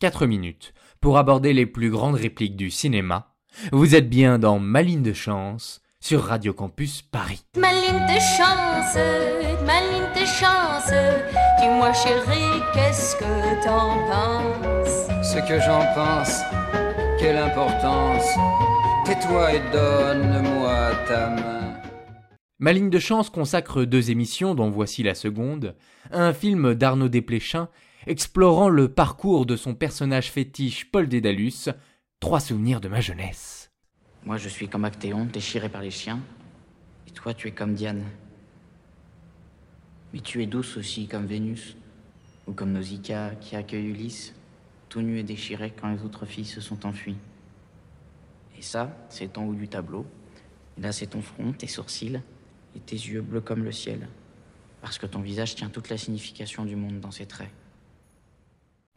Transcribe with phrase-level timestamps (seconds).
[0.00, 0.72] 4 minutes
[1.02, 3.34] pour aborder les plus grandes répliques du cinéma.
[3.70, 7.44] Vous êtes bien dans Ma ligne de chance sur Radio Campus Paris.
[7.58, 8.96] Ma ligne de chance,
[9.66, 10.90] ma ligne de chance,
[11.60, 15.08] dis-moi chérie, qu'est-ce que t'en penses?
[15.22, 16.40] Ce que j'en pense,
[17.18, 18.24] quelle importance,
[19.04, 21.74] tais-toi et donne-moi ta main.
[22.58, 25.76] Ma ligne de chance consacre deux émissions, dont voici la seconde,
[26.10, 27.68] à un film d'Arnaud Desplechin
[28.06, 31.68] explorant le parcours de son personnage fétiche Paul Dédalus,
[32.18, 33.70] trois souvenirs de ma jeunesse.
[34.24, 36.20] Moi, je suis comme Actéon, déchiré par les chiens.
[37.08, 38.04] Et toi, tu es comme Diane.
[40.12, 41.76] Mais tu es douce aussi, comme Vénus.
[42.46, 44.34] Ou comme Nausicaa, qui accueille Ulysse,
[44.88, 47.16] tout nu et déchiré quand les autres filles se sont enfuies.
[48.58, 50.04] Et ça, c'est ton haut du tableau.
[50.76, 52.20] Et là, c'est ton front, tes sourcils
[52.74, 54.08] et tes yeux bleus comme le ciel.
[54.82, 57.50] Parce que ton visage tient toute la signification du monde dans ses traits.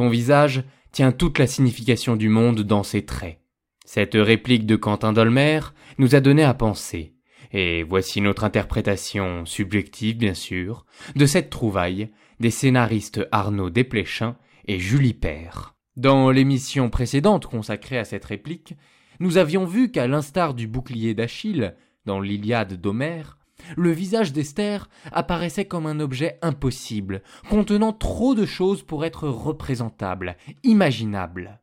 [0.00, 3.38] Ton visage tient toute la signification du monde dans ses traits.
[3.84, 5.60] Cette réplique de Quentin Dolmer
[5.98, 7.12] nous a donné à penser.
[7.52, 14.78] Et voici notre interprétation, subjective bien sûr, de cette trouvaille des scénaristes Arnaud Desplechin et
[14.78, 15.74] Julie Père.
[15.96, 18.72] Dans l'émission précédente consacrée à cette réplique,
[19.18, 23.36] nous avions vu qu'à l'instar du bouclier d'Achille, dans l'Iliade d'Homère,
[23.76, 30.36] le visage d'Esther apparaissait comme un objet impossible, contenant trop de choses pour être représentable,
[30.62, 31.60] imaginable.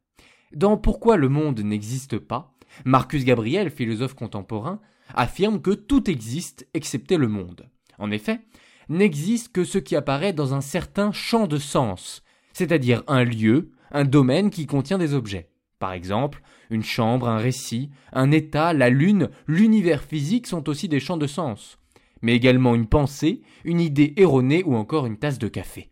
[0.53, 2.53] Dans Pourquoi le monde n'existe pas,
[2.85, 4.79] Marcus Gabriel, philosophe contemporain,
[5.13, 7.69] affirme que tout existe excepté le monde.
[7.97, 8.41] En effet,
[8.89, 14.05] n'existe que ce qui apparaît dans un certain champ de sens, c'est-à-dire un lieu, un
[14.05, 15.49] domaine qui contient des objets.
[15.79, 20.99] Par exemple, une chambre, un récit, un état, la lune, l'univers physique sont aussi des
[20.99, 21.77] champs de sens
[22.21, 25.89] mais également une pensée, une idée erronée ou encore une tasse de café.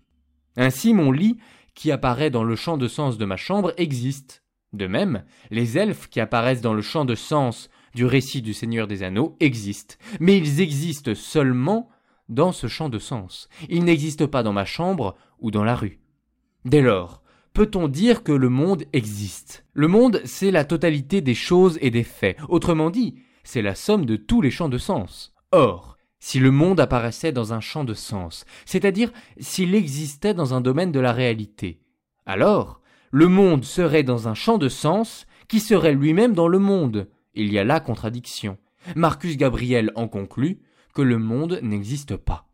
[0.57, 1.37] Ainsi mon lit,
[1.73, 4.43] qui apparaît dans le champ de sens de ma chambre, existe.
[4.73, 8.87] De même, les elfes qui apparaissent dans le champ de sens du récit du Seigneur
[8.87, 11.89] des Anneaux existent, mais ils existent seulement
[12.27, 13.47] dans ce champ de sens.
[13.69, 15.99] Ils n'existent pas dans ma chambre ou dans la rue.
[16.65, 17.21] Dès lors,
[17.53, 19.65] peut-on dire que le monde existe?
[19.73, 22.37] Le monde, c'est la totalité des choses et des faits.
[22.49, 25.33] Autrement dit, c'est la somme de tous les champs de sens.
[25.51, 25.94] Or,
[26.25, 30.91] si le monde apparaissait dans un champ de sens, c'est-à-dire s'il existait dans un domaine
[30.91, 31.77] de la réalité.
[32.25, 32.81] Alors,
[33.11, 37.07] le monde serait dans un champ de sens qui serait lui-même dans le monde.
[37.35, 38.57] Il y a là contradiction.
[38.95, 40.61] Marcus Gabriel en conclut
[40.95, 42.49] que le monde n'existe pas.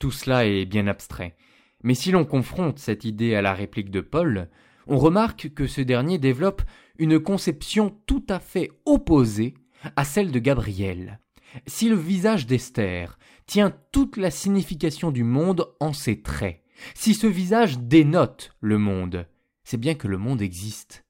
[0.00, 1.36] Tout cela est bien abstrait.
[1.82, 4.48] Mais si l'on confronte cette idée à la réplique de Paul,
[4.86, 6.62] on remarque que ce dernier développe
[6.98, 9.52] une conception tout à fait opposée
[9.94, 11.18] à celle de Gabriel.
[11.66, 16.62] Si le visage d'Esther tient toute la signification du monde en ses traits,
[16.94, 19.26] si ce visage dénote le monde,
[19.64, 21.04] c'est bien que le monde existe.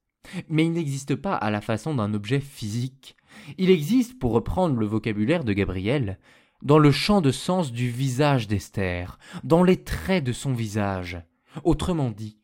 [0.49, 3.15] Mais il n'existe pas à la façon d'un objet physique.
[3.57, 6.19] Il existe, pour reprendre le vocabulaire de Gabriel,
[6.63, 11.21] dans le champ de sens du visage d'Esther, dans les traits de son visage.
[11.63, 12.39] Autrement dit,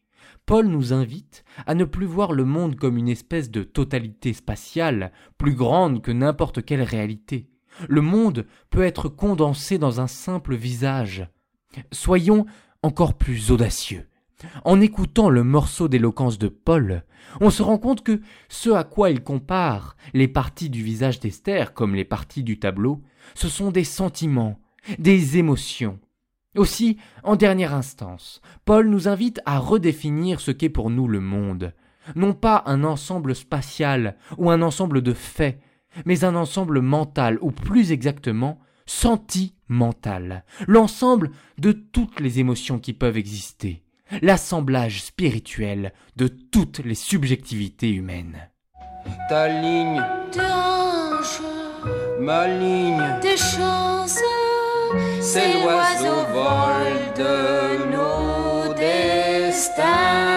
[0.46, 5.12] Paul nous invite à ne plus voir le monde comme une espèce de totalité spatiale,
[5.38, 7.51] plus grande que n'importe quelle réalité,
[7.88, 11.28] le monde peut être condensé dans un simple visage.
[11.92, 12.46] Soyons
[12.84, 14.08] encore plus audacieux.
[14.66, 17.04] En écoutant le morceau d'éloquence de Paul,
[17.40, 21.74] on se rend compte que ce à quoi il compare les parties du visage d'Esther
[21.74, 23.02] comme les parties du tableau,
[23.36, 24.60] ce sont des sentiments,
[24.98, 26.00] des émotions.
[26.56, 31.74] Aussi, en dernière instance, Paul nous invite à redéfinir ce qu'est pour nous le monde,
[32.16, 35.62] non pas un ensemble spatial ou un ensemble de faits,
[36.06, 43.18] mais un ensemble mental, ou plus exactement, sentimental, l'ensemble de toutes les émotions qui peuvent
[43.18, 43.84] exister,
[44.22, 48.50] l'assemblage spirituel de toutes les subjectivités humaines.
[49.30, 50.04] Ta ligne,
[50.36, 51.42] d'ange,
[52.20, 54.20] ma ligne, de chance,
[55.22, 60.31] c'est l'oiseau vol de nos destins.